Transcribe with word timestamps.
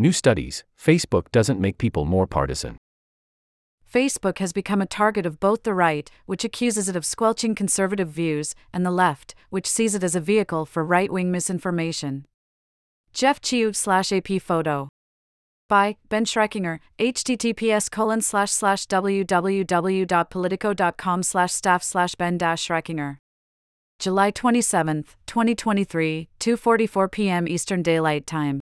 New 0.00 0.12
studies 0.12 0.64
Facebook 0.78 1.30
doesn't 1.30 1.60
make 1.60 1.76
people 1.76 2.06
more 2.06 2.26
partisan. 2.26 2.78
Facebook 3.86 4.38
has 4.38 4.50
become 4.50 4.80
a 4.80 4.86
target 4.86 5.26
of 5.26 5.38
both 5.38 5.64
the 5.64 5.74
right, 5.74 6.10
which 6.24 6.42
accuses 6.42 6.88
it 6.88 6.96
of 6.96 7.04
squelching 7.04 7.54
conservative 7.54 8.08
views, 8.08 8.54
and 8.72 8.86
the 8.86 8.90
left, 8.90 9.34
which 9.50 9.66
sees 9.66 9.94
it 9.94 10.02
as 10.02 10.16
a 10.16 10.20
vehicle 10.20 10.64
for 10.64 10.82
right 10.82 11.12
wing 11.12 11.30
misinformation. 11.30 12.24
Jeff 13.12 13.42
Chiu 13.42 13.74
slash 13.74 14.10
AP 14.10 14.40
photo. 14.40 14.88
By 15.68 15.98
Ben 16.08 16.24
Schreckinger, 16.24 16.78
https 16.98 17.90
colon 17.90 18.22
slash 18.22 18.52
slash 18.52 18.86
www.politico.com 18.86 21.22
slash 21.22 21.52
staff 21.52 21.82
slash 21.82 22.14
Ben 22.14 22.38
Schreckinger. 22.38 23.18
July 23.98 24.30
27, 24.30 25.04
2023, 25.26 26.28
2:44 26.40 27.12
p.m. 27.12 27.46
Eastern 27.46 27.82
Daylight 27.82 28.26
Time 28.26 28.60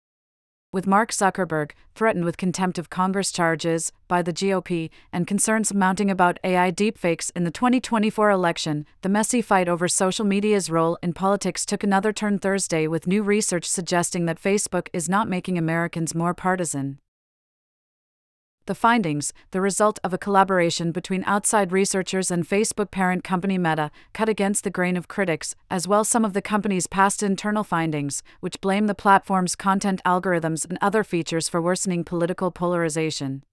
with 0.73 0.87
Mark 0.87 1.11
Zuckerberg 1.11 1.71
threatened 1.93 2.25
with 2.25 2.35
contempt 2.35 2.79
of 2.79 2.89
Congress 2.89 3.31
charges 3.31 3.91
by 4.07 4.23
the 4.23 4.33
GOP 4.33 4.89
and 5.13 5.27
concerns 5.27 5.71
mounting 5.71 6.09
about 6.09 6.39
AI 6.43 6.71
deepfakes 6.71 7.31
in 7.35 7.43
the 7.43 7.51
2024 7.51 8.31
election, 8.31 8.85
the 9.03 9.07
messy 9.07 9.41
fight 9.41 9.69
over 9.69 9.87
social 9.87 10.25
media's 10.25 10.71
role 10.71 10.97
in 11.03 11.13
politics 11.13 11.65
took 11.65 11.83
another 11.83 12.11
turn 12.11 12.39
Thursday 12.39 12.87
with 12.87 13.05
new 13.05 13.21
research 13.21 13.65
suggesting 13.69 14.25
that 14.25 14.41
Facebook 14.41 14.87
is 14.91 15.07
not 15.07 15.29
making 15.29 15.59
Americans 15.59 16.15
more 16.15 16.33
partisan. 16.33 16.97
The 18.65 18.75
findings, 18.75 19.33
the 19.51 19.59
result 19.59 19.99
of 20.05 20.13
a 20.13 20.17
collaboration 20.17 20.93
between 20.93 21.25
outside 21.25 21.73
researchers 21.73 22.31
and 22.31 22.47
Facebook 22.47 22.91
parent 22.91 23.21
company 23.21 23.57
Meta, 23.57 23.91
cut 24.13 24.29
against 24.29 24.63
the 24.63 24.69
grain 24.69 24.95
of 24.95 25.09
critics, 25.09 25.53
as 25.69 25.85
well 25.85 26.05
some 26.05 26.23
of 26.23 26.31
the 26.31 26.41
company's 26.41 26.87
past 26.87 27.21
internal 27.21 27.65
findings, 27.65 28.23
which 28.39 28.61
blame 28.61 28.87
the 28.87 28.95
platform's 28.95 29.57
content 29.57 30.01
algorithms 30.05 30.63
and 30.63 30.77
other 30.81 31.03
features 31.03 31.49
for 31.49 31.61
worsening 31.61 32.05
political 32.05 32.51
polarization. 32.51 33.43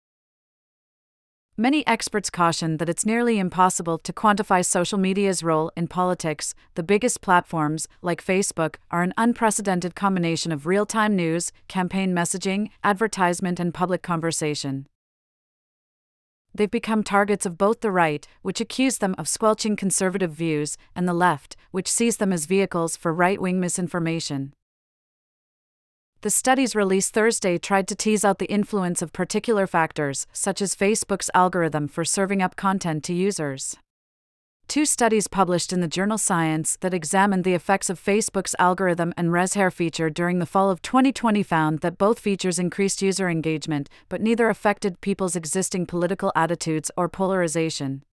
Many 1.57 1.85
experts 1.89 2.31
caution 2.31 2.77
that 2.77 2.89
it's 2.89 3.05
nearly 3.05 3.41
impossible 3.41 3.99
to 3.99 4.13
quantify 4.13 4.65
social 4.65 4.97
media's 4.97 5.43
role 5.43 5.73
in 5.77 5.89
politics. 5.89 6.55
The 6.77 6.85
biggest 6.85 7.21
platforms, 7.21 7.89
like 8.01 8.25
Facebook, 8.25 8.77
are 8.93 9.03
an 9.03 9.13
unprecedented 9.19 9.97
combination 9.97 10.53
of 10.53 10.67
real 10.67 10.87
time 10.87 11.17
news, 11.17 11.51
campaign 11.67 12.15
messaging, 12.15 12.71
advertisement, 12.85 13.59
and 13.59 13.75
public 13.75 14.03
conversation. 14.03 14.87
They've 16.55 16.71
become 16.71 17.03
targets 17.03 17.47
of 17.47 17.57
both 17.57 17.81
the 17.81 17.91
right, 17.91 18.27
which 18.43 18.61
accuse 18.61 18.99
them 18.99 19.15
of 19.19 19.29
squelching 19.29 19.77
conservative 19.77 20.33
views, 20.33 20.77
and 20.95 21.09
the 21.09 21.15
left, 21.15 21.57
which 21.71 21.91
sees 21.91 22.17
them 22.17 22.33
as 22.33 22.47
vehicles 22.47 22.97
for 22.97 23.13
right 23.13 23.41
wing 23.41 23.61
misinformation. 23.61 24.53
The 26.23 26.31
studies 26.31 26.77
released 26.77 27.15
Thursday 27.15 27.57
tried 27.57 27.89
to 27.89 27.95
tease 27.95 28.27
out 28.27 28.39
the 28.39 28.51
influence 28.51 29.01
of 29.01 29.13
particular 29.13 29.67
factors, 29.67 30.27
such 30.33 30.61
as 30.61 30.75
Facebook's 30.75 31.31
algorithm 31.33 31.89
for 31.89 32.05
serving 32.05 32.43
up 32.43 32.57
content 32.57 33.05
to 33.05 33.15
users. 33.15 33.77
Two 34.71 34.87
studies 34.87 35.27
published 35.27 35.73
in 35.73 35.81
the 35.81 35.89
journal 35.89 36.17
Science 36.17 36.79
that 36.81 36.95
examined 36.95 37.43
the 37.43 37.55
effects 37.55 37.91
of 37.91 37.99
Facebook's 37.99 38.55
algorithm 38.57 39.13
and 39.17 39.31
reshare 39.31 39.73
feature 39.73 40.09
during 40.09 40.39
the 40.39 40.47
fall 40.47 40.71
of 40.71 40.81
2020 40.81 41.43
found 41.43 41.81
that 41.81 41.99
both 41.99 42.21
features 42.21 42.57
increased 42.57 43.03
user 43.03 43.29
engagement, 43.29 43.89
but 44.09 44.21
neither 44.21 44.49
affected 44.49 45.01
people's 45.01 45.35
existing 45.35 45.87
political 45.87 46.31
attitudes 46.37 46.89
or 46.97 47.09
polarization. 47.09 48.05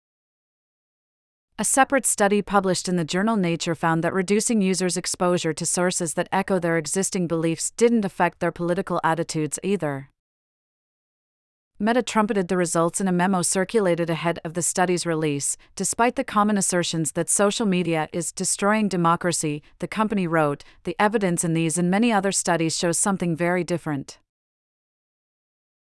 A 1.60 1.64
separate 1.64 2.08
study 2.08 2.42
published 2.42 2.90
in 2.90 2.96
the 2.96 3.06
journal 3.06 3.36
Nature 3.36 3.76
found 3.76 4.04
that 4.04 4.12
reducing 4.12 4.60
users' 4.60 4.98
exposure 4.98 5.54
to 5.54 5.64
sources 5.64 6.16
that 6.16 6.28
echo 6.32 6.58
their 6.58 6.80
existing 6.80 7.28
beliefs 7.28 7.70
didn't 7.78 8.04
affect 8.04 8.40
their 8.40 8.52
political 8.52 9.00
attitudes 9.04 9.60
either. 9.62 10.10
Meta 11.80 12.02
trumpeted 12.02 12.48
the 12.48 12.58
results 12.58 13.00
in 13.00 13.08
a 13.08 13.12
memo 13.12 13.44
circulated 13.44 14.10
ahead 14.10 14.40
of 14.44 14.56
the 14.56 14.64
study's 14.64 15.06
release. 15.06 15.58
Despite 15.76 16.16
the 16.16 16.24
common 16.24 16.58
assertions 16.58 17.12
that 17.12 17.30
social 17.30 17.68
media 17.68 18.10
is 18.12 18.32
destroying 18.32 18.88
democracy, 18.88 19.62
the 19.78 19.88
company 19.88 20.26
wrote, 20.26 20.64
the 20.86 20.96
evidence 20.98 21.44
in 21.44 21.54
these 21.54 21.78
and 21.78 21.92
many 21.92 22.12
other 22.12 22.32
studies 22.32 22.76
shows 22.76 22.98
something 22.98 23.36
very 23.36 23.64
different. 23.64 24.18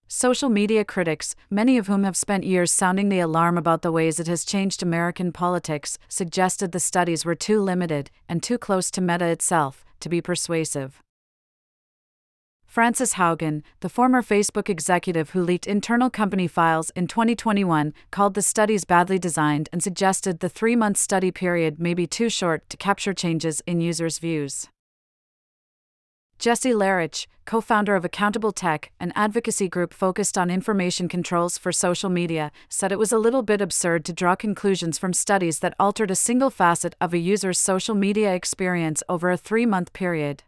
Social 0.07 0.49
media 0.49 0.85
critics, 0.85 1.35
many 1.49 1.79
of 1.79 1.87
whom 1.87 2.03
have 2.03 2.15
spent 2.15 2.43
years 2.43 2.71
sounding 2.71 3.09
the 3.09 3.19
alarm 3.19 3.57
about 3.57 3.81
the 3.81 3.91
ways 3.91 4.19
it 4.19 4.27
has 4.27 4.45
changed 4.45 4.83
American 4.83 5.31
politics, 5.31 5.97
suggested 6.07 6.73
the 6.73 6.79
studies 6.79 7.25
were 7.25 7.33
too 7.33 7.59
limited 7.59 8.11
and 8.29 8.43
too 8.43 8.59
close 8.59 8.91
to 8.91 9.01
Meta 9.01 9.25
itself 9.25 9.83
to 9.99 10.09
be 10.09 10.21
persuasive. 10.21 11.01
Frances 12.77 13.13
Haugen, 13.13 13.63
the 13.79 13.89
former 13.89 14.21
Facebook 14.21 14.69
executive 14.69 15.31
who 15.31 15.41
leaked 15.41 15.65
internal 15.65 16.11
company 16.11 16.47
files 16.47 16.91
in 16.91 17.07
2021, 17.07 17.91
called 18.11 18.35
the 18.35 18.43
studies 18.43 18.85
badly 18.85 19.17
designed 19.17 19.67
and 19.73 19.81
suggested 19.81 20.41
the 20.41 20.47
three 20.47 20.75
month 20.75 20.97
study 20.97 21.31
period 21.31 21.79
may 21.79 21.95
be 21.95 22.05
too 22.05 22.29
short 22.29 22.69
to 22.69 22.77
capture 22.77 23.15
changes 23.15 23.63
in 23.65 23.81
users' 23.81 24.19
views. 24.19 24.67
Jesse 26.37 26.71
Lehrich, 26.71 27.25
co 27.45 27.61
founder 27.61 27.95
of 27.95 28.05
Accountable 28.05 28.51
Tech, 28.51 28.91
an 28.99 29.11
advocacy 29.15 29.67
group 29.67 29.91
focused 29.91 30.37
on 30.37 30.51
information 30.51 31.07
controls 31.07 31.57
for 31.57 31.71
social 31.71 32.11
media, 32.11 32.51
said 32.69 32.91
it 32.91 32.99
was 32.99 33.11
a 33.11 33.17
little 33.17 33.41
bit 33.41 33.59
absurd 33.59 34.05
to 34.05 34.13
draw 34.13 34.35
conclusions 34.35 34.99
from 34.99 35.13
studies 35.13 35.57
that 35.61 35.73
altered 35.79 36.11
a 36.11 36.15
single 36.15 36.51
facet 36.51 36.93
of 37.01 37.11
a 37.11 37.17
user's 37.17 37.57
social 37.57 37.95
media 37.95 38.35
experience 38.35 39.01
over 39.09 39.31
a 39.31 39.37
three 39.37 39.65
month 39.65 39.93
period. 39.93 40.43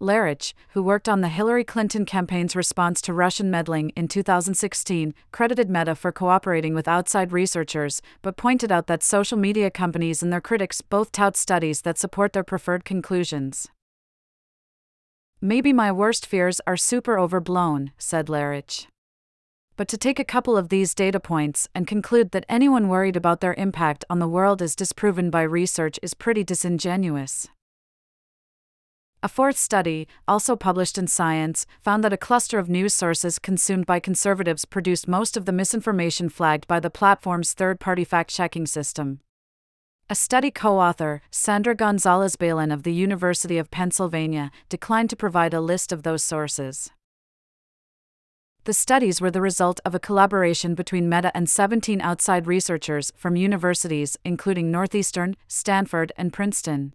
Lehrich, 0.00 0.54
who 0.70 0.82
worked 0.82 1.08
on 1.08 1.22
the 1.22 1.28
Hillary 1.28 1.64
Clinton 1.64 2.04
campaign's 2.04 2.54
response 2.54 3.00
to 3.00 3.12
Russian 3.12 3.50
meddling 3.50 3.90
in 3.96 4.06
2016, 4.06 5.12
credited 5.32 5.68
Meta 5.68 5.96
for 5.96 6.12
cooperating 6.12 6.72
with 6.72 6.86
outside 6.86 7.32
researchers, 7.32 8.00
but 8.22 8.36
pointed 8.36 8.70
out 8.70 8.86
that 8.86 9.02
social 9.02 9.36
media 9.36 9.72
companies 9.72 10.22
and 10.22 10.32
their 10.32 10.40
critics 10.40 10.82
both 10.82 11.10
tout 11.10 11.36
studies 11.36 11.82
that 11.82 11.98
support 11.98 12.32
their 12.32 12.44
preferred 12.44 12.84
conclusions. 12.84 13.66
Maybe 15.40 15.72
my 15.72 15.90
worst 15.90 16.26
fears 16.26 16.60
are 16.64 16.76
super 16.76 17.18
overblown, 17.18 17.90
said 17.98 18.26
Lehrich. 18.26 18.86
But 19.76 19.88
to 19.88 19.96
take 19.96 20.20
a 20.20 20.24
couple 20.24 20.56
of 20.56 20.68
these 20.68 20.94
data 20.94 21.18
points 21.18 21.68
and 21.74 21.86
conclude 21.88 22.30
that 22.30 22.46
anyone 22.48 22.88
worried 22.88 23.16
about 23.16 23.40
their 23.40 23.54
impact 23.54 24.04
on 24.08 24.20
the 24.20 24.28
world 24.28 24.62
is 24.62 24.76
disproven 24.76 25.30
by 25.30 25.42
research 25.42 25.98
is 26.02 26.14
pretty 26.14 26.44
disingenuous. 26.44 27.48
A 29.20 29.28
fourth 29.28 29.58
study, 29.58 30.06
also 30.28 30.54
published 30.54 30.96
in 30.96 31.08
Science, 31.08 31.66
found 31.82 32.04
that 32.04 32.12
a 32.12 32.16
cluster 32.16 32.56
of 32.56 32.68
news 32.68 32.94
sources 32.94 33.40
consumed 33.40 33.84
by 33.84 33.98
conservatives 33.98 34.64
produced 34.64 35.08
most 35.08 35.36
of 35.36 35.44
the 35.44 35.50
misinformation 35.50 36.28
flagged 36.28 36.68
by 36.68 36.78
the 36.78 36.88
platform's 36.88 37.52
third 37.52 37.80
party 37.80 38.04
fact 38.04 38.30
checking 38.30 38.64
system. 38.64 39.18
A 40.08 40.14
study 40.14 40.52
co 40.52 40.78
author, 40.78 41.20
Sandra 41.32 41.74
Gonzalez 41.74 42.36
Bailon 42.36 42.72
of 42.72 42.84
the 42.84 42.92
University 42.92 43.58
of 43.58 43.72
Pennsylvania, 43.72 44.52
declined 44.68 45.10
to 45.10 45.16
provide 45.16 45.52
a 45.52 45.60
list 45.60 45.90
of 45.90 46.04
those 46.04 46.22
sources. 46.22 46.90
The 48.64 48.72
studies 48.72 49.20
were 49.20 49.32
the 49.32 49.40
result 49.40 49.80
of 49.84 49.96
a 49.96 50.00
collaboration 50.00 50.76
between 50.76 51.08
Meta 51.08 51.36
and 51.36 51.50
17 51.50 52.00
outside 52.02 52.46
researchers 52.46 53.12
from 53.16 53.34
universities 53.34 54.16
including 54.24 54.70
Northeastern, 54.70 55.34
Stanford, 55.48 56.12
and 56.16 56.32
Princeton. 56.32 56.94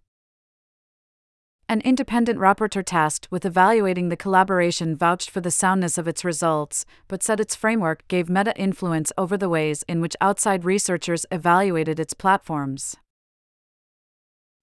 An 1.66 1.80
independent 1.80 2.38
rapporteur 2.38 2.84
tasked 2.84 3.26
with 3.30 3.46
evaluating 3.46 4.10
the 4.10 4.18
collaboration 4.18 4.94
vouched 4.94 5.30
for 5.30 5.40
the 5.40 5.50
soundness 5.50 5.96
of 5.96 6.06
its 6.06 6.24
results, 6.24 6.84
but 7.08 7.22
said 7.22 7.40
its 7.40 7.54
framework 7.54 8.06
gave 8.06 8.28
meta 8.28 8.54
influence 8.56 9.12
over 9.16 9.38
the 9.38 9.48
ways 9.48 9.82
in 9.88 10.02
which 10.02 10.14
outside 10.20 10.66
researchers 10.66 11.24
evaluated 11.32 11.98
its 11.98 12.12
platforms. 12.12 12.96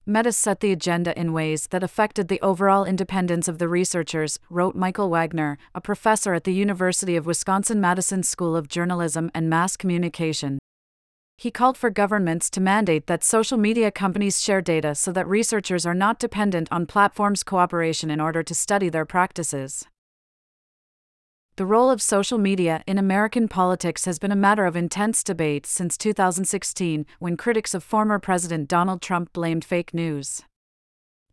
Meta 0.06 0.32
set 0.32 0.60
the 0.60 0.72
agenda 0.72 1.18
in 1.20 1.34
ways 1.34 1.68
that 1.68 1.84
affected 1.84 2.28
the 2.28 2.42
overall 2.42 2.86
independence 2.86 3.48
of 3.48 3.58
the 3.58 3.68
researchers, 3.68 4.40
wrote 4.50 4.76
Michael 4.76 5.10
Wagner, 5.10 5.58
a 5.74 5.82
professor 5.82 6.36
at 6.36 6.44
the 6.44 6.54
University 6.54 7.16
of 7.16 7.26
Wisconsin 7.26 7.82
Madison 7.82 8.22
School 8.22 8.56
of 8.56 8.68
Journalism 8.68 9.32
and 9.34 9.50
Mass 9.50 9.76
Communication. 9.76 10.60
He 11.42 11.50
called 11.50 11.76
for 11.76 11.90
governments 11.90 12.52
to 12.52 12.62
mandate 12.62 13.08
that 13.08 13.24
social 13.24 13.58
media 13.58 13.90
companies 13.90 14.40
share 14.40 14.62
data 14.62 14.94
so 14.94 15.12
that 15.12 15.28
researchers 15.28 15.88
are 15.88 15.96
not 15.96 16.20
dependent 16.20 16.68
on 16.70 16.86
platforms' 16.86 17.42
cooperation 17.42 18.12
in 18.12 18.22
order 18.22 18.44
to 18.44 18.54
study 18.54 18.90
their 18.90 19.06
practices. 19.06 19.88
The 21.56 21.66
role 21.66 21.90
of 21.90 22.00
social 22.00 22.38
media 22.38 22.84
in 22.86 23.00
American 23.00 23.48
politics 23.48 24.06
has 24.06 24.20
been 24.20 24.32
a 24.32 24.36
matter 24.36 24.68
of 24.68 24.76
intense 24.76 25.24
debate 25.24 25.66
since 25.66 25.98
2016, 25.98 27.08
when 27.18 27.38
critics 27.38 27.74
of 27.74 27.84
former 27.84 28.20
President 28.20 28.68
Donald 28.68 29.02
Trump 29.02 29.34
blamed 29.34 29.66
fake 29.66 29.96
news. 29.96 30.44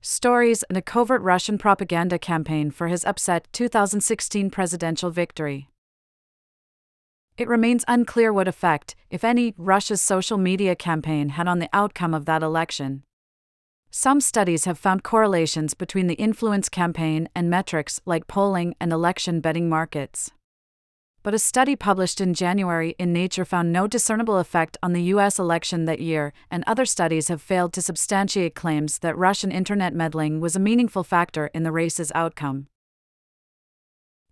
Stories 0.01 0.63
and 0.71 0.79
a 0.79 0.81
covert 0.81 1.21
Russian 1.21 1.59
propaganda 1.59 2.19
campaign 2.19 2.71
for 2.71 2.89
his 2.89 3.05
upset 3.05 3.47
2016 3.53 4.49
presidential 4.49 5.11
victory. 5.11 5.69
It 7.39 7.47
remains 7.47 7.85
unclear 7.87 8.33
what 8.33 8.49
effect, 8.49 8.97
if 9.11 9.23
any, 9.23 9.55
Russia's 9.57 10.03
social 10.03 10.39
media 10.39 10.75
campaign 10.75 11.29
had 11.31 11.47
on 11.47 11.61
the 11.61 11.71
outcome 11.73 12.13
of 12.13 12.25
that 12.25 12.43
election. 12.43 13.05
Some 13.93 14.21
studies 14.21 14.65
have 14.65 14.77
found 14.77 15.05
correlations 15.05 15.73
between 15.73 16.09
the 16.09 16.17
influence 16.17 16.69
campaign 16.69 17.29
and 17.37 17.49
metrics 17.49 18.01
like 18.05 18.27
polling 18.27 18.75
and 18.81 18.93
election 18.93 19.41
betting 19.41 19.69
markets. 19.69 20.33
But 21.23 21.33
a 21.33 21.39
study 21.39 21.77
published 21.77 22.21
in 22.21 22.35
January 22.35 22.97
in 22.99 23.13
Nature 23.13 23.45
found 23.45 23.73
no 23.73 23.87
discernible 23.87 24.39
effect 24.39 24.77
on 24.83 24.93
the 24.93 25.03
US 25.15 25.39
election 25.39 25.85
that 25.85 26.01
year, 26.01 26.33
and 26.51 26.65
other 26.67 26.85
studies 26.85 27.29
have 27.29 27.41
failed 27.41 27.73
to 27.75 27.83
substantiate 27.83 28.57
claims 28.57 28.99
that 28.99 29.17
Russian 29.17 29.53
internet 29.53 29.95
meddling 29.95 30.41
was 30.41 30.57
a 30.57 30.61
meaningful 30.61 31.05
factor 31.05 31.47
in 31.55 31.63
the 31.63 31.73
race's 31.73 32.11
outcome. 32.17 32.67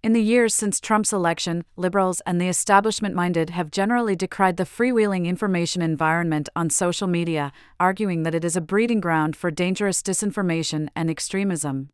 In 0.06 0.12
the 0.12 0.22
years 0.22 0.54
since 0.54 0.78
Trump's 0.78 1.12
election, 1.12 1.64
liberals 1.74 2.20
and 2.24 2.40
the 2.40 2.46
establishment 2.46 3.16
minded 3.16 3.50
have 3.50 3.72
generally 3.72 4.14
decried 4.14 4.56
the 4.56 4.62
freewheeling 4.62 5.26
information 5.26 5.82
environment 5.82 6.48
on 6.54 6.70
social 6.70 7.08
media, 7.08 7.50
arguing 7.80 8.22
that 8.22 8.34
it 8.34 8.44
is 8.44 8.54
a 8.54 8.60
breeding 8.60 9.00
ground 9.00 9.34
for 9.34 9.50
dangerous 9.50 10.02
disinformation 10.02 10.88
and 10.94 11.10
extremism. 11.10 11.90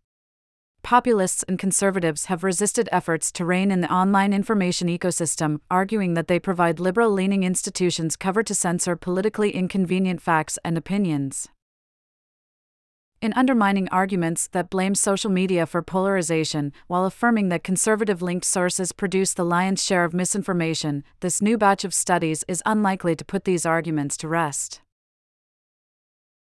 Populists 0.83 1.43
and 1.49 1.59
conservatives 1.59 2.27
have 2.27 2.45
resisted 2.45 2.87
efforts 2.93 3.33
to 3.33 3.47
rein 3.47 3.71
in 3.71 3.81
the 3.81 3.91
online 3.91 4.35
information 4.35 4.89
ecosystem, 4.89 5.61
arguing 5.71 6.13
that 6.13 6.29
they 6.29 6.39
provide 6.39 6.79
liberal 6.79 7.11
leaning 7.11 7.45
institutions 7.45 8.17
cover 8.17 8.43
to 8.43 8.55
censor 8.55 8.95
politically 8.95 9.53
inconvenient 9.53 10.21
facts 10.21 10.59
and 10.65 10.77
opinions 10.77 11.49
in 13.23 13.33
undermining 13.35 13.89
arguments 13.91 14.49
that 14.49 14.69
blame 14.69 14.97
social 14.97 15.31
media 15.31 15.65
for 15.65 15.81
polarization, 15.81 16.73
while 16.89 17.07
affirming 17.07 17.49
that 17.49 17.63
conservative 17.63 18.21
linked 18.21 18.45
sources 18.45 18.91
produce 18.91 19.33
the 19.33 19.45
lion's 19.45 19.83
share 19.83 20.05
of 20.05 20.13
misinformation, 20.13 21.05
this 21.21 21.41
new 21.41 21.57
batch 21.57 21.85
of 21.85 21.95
studies 21.95 22.45
is 22.49 22.63
unlikely 22.67 23.15
to 23.15 23.25
put 23.25 23.45
these 23.45 23.65
arguments 23.65 24.17
to 24.17 24.27
rest. 24.27 24.81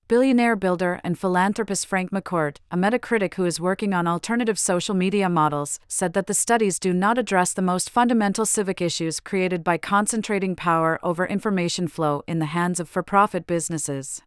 Billionaire 0.07 0.55
builder 0.55 1.01
and 1.03 1.19
philanthropist 1.19 1.85
Frank 1.85 2.11
McCourt, 2.11 2.57
a 2.71 2.77
Meta 2.77 2.97
critic 2.97 3.35
who 3.35 3.45
is 3.45 3.59
working 3.59 3.93
on 3.93 4.07
alternative 4.07 4.57
social 4.57 4.95
media 4.95 5.29
models, 5.29 5.79
said 5.87 6.13
that 6.13 6.25
the 6.27 6.33
studies 6.33 6.79
do 6.79 6.93
not 6.93 7.17
address 7.17 7.53
the 7.53 7.61
most 7.61 7.89
fundamental 7.89 8.45
civic 8.45 8.81
issues 8.81 9.19
created 9.19 9.63
by 9.63 9.77
concentrating 9.77 10.55
power 10.55 10.97
over 11.03 11.27
information 11.27 11.89
flow 11.89 12.23
in 12.25 12.39
the 12.39 12.47
hands 12.47 12.79
of 12.79 12.89
for 12.89 13.03
profit 13.03 13.45
businesses. 13.45 14.23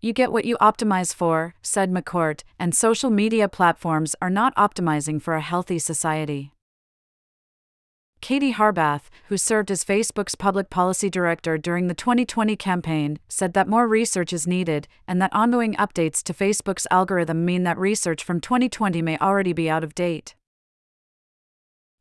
You 0.00 0.12
get 0.12 0.30
what 0.30 0.44
you 0.44 0.56
optimize 0.58 1.12
for, 1.12 1.54
said 1.60 1.90
McCourt, 1.90 2.44
and 2.56 2.72
social 2.72 3.10
media 3.10 3.48
platforms 3.48 4.14
are 4.22 4.30
not 4.30 4.54
optimizing 4.54 5.20
for 5.20 5.34
a 5.34 5.40
healthy 5.40 5.80
society. 5.80 6.52
Katie 8.20 8.54
Harbath, 8.54 9.10
who 9.28 9.36
served 9.36 9.70
as 9.70 9.84
Facebook's 9.84 10.34
public 10.36 10.70
policy 10.70 11.10
director 11.10 11.58
during 11.58 11.88
the 11.88 11.94
2020 11.94 12.54
campaign, 12.56 13.18
said 13.28 13.54
that 13.54 13.68
more 13.68 13.88
research 13.88 14.32
is 14.32 14.46
needed 14.46 14.86
and 15.06 15.20
that 15.20 15.34
ongoing 15.34 15.74
updates 15.74 16.22
to 16.24 16.34
Facebook's 16.34 16.86
algorithm 16.90 17.44
mean 17.44 17.64
that 17.64 17.78
research 17.78 18.22
from 18.22 18.40
2020 18.40 19.02
may 19.02 19.18
already 19.18 19.52
be 19.52 19.68
out 19.68 19.84
of 19.84 19.94
date. 19.94 20.34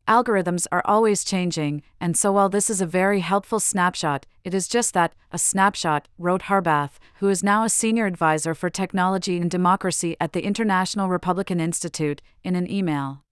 Algorithms 0.07 0.67
are 0.71 0.81
always 0.85 1.25
changing, 1.25 1.83
and 1.99 2.15
so 2.15 2.31
while 2.31 2.47
this 2.47 2.69
is 2.69 2.79
a 2.79 2.85
very 2.85 3.19
helpful 3.19 3.59
snapshot, 3.59 4.25
it 4.45 4.53
is 4.53 4.69
just 4.69 4.93
that, 4.93 5.13
a 5.33 5.37
snapshot, 5.37 6.07
wrote 6.17 6.43
Harbath, 6.43 6.91
who 7.15 7.27
is 7.27 7.43
now 7.43 7.65
a 7.65 7.69
senior 7.69 8.05
advisor 8.05 8.55
for 8.55 8.69
technology 8.69 9.37
and 9.37 9.51
democracy 9.51 10.15
at 10.21 10.31
the 10.31 10.45
International 10.45 11.09
Republican 11.09 11.59
Institute, 11.59 12.21
in 12.41 12.55
an 12.55 12.71
email. 12.71 13.23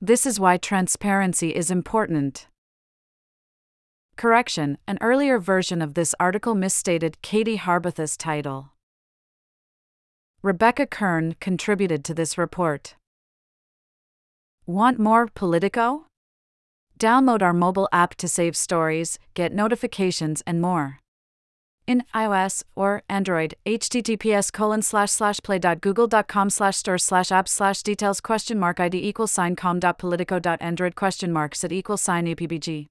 This 0.00 0.24
is 0.24 0.38
why 0.38 0.56
transparency 0.56 1.52
is 1.52 1.68
important. 1.68 2.46
Correction 4.16 4.78
An 4.86 4.98
earlier 5.00 5.40
version 5.40 5.82
of 5.82 5.94
this 5.94 6.14
article 6.20 6.54
misstated 6.54 7.20
Katie 7.22 7.58
Harbath's 7.58 8.16
title. 8.16 8.70
Rebecca 10.42 10.86
Kern 10.86 11.34
contributed 11.40 12.04
to 12.04 12.14
this 12.14 12.38
report. 12.38 12.94
Want 14.68 14.98
more 14.98 15.26
Politico? 15.26 16.04
Download 17.00 17.40
our 17.40 17.54
mobile 17.54 17.88
app 17.90 18.16
to 18.16 18.28
save 18.28 18.54
stories, 18.54 19.18
get 19.32 19.50
notifications, 19.50 20.42
and 20.46 20.60
more. 20.60 20.98
In 21.86 22.04
iOS 22.14 22.64
or 22.76 23.02
Android, 23.08 23.54
https 23.64 24.52
colon 24.52 24.82
slash 24.82 25.10
slash 25.10 25.40
play.google.com 25.40 26.50
slash 26.50 26.76
store 26.76 26.98
slash 26.98 27.32
app 27.32 27.48
slash 27.48 27.82
details 27.82 28.20
question 28.20 28.58
mark 28.58 28.78
id 28.78 28.94
equals 28.94 29.32
sign 29.32 29.56
com.politico.android 29.56 30.94
question 30.94 31.32
mark 31.32 31.54
set 31.54 31.72
equals 31.72 32.02
sign 32.02 32.26
upbg. 32.26 32.88